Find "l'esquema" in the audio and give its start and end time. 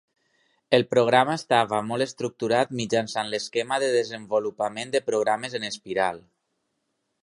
3.35-3.81